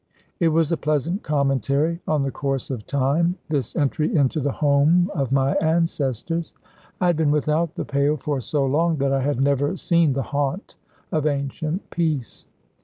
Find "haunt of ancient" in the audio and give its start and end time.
10.23-11.87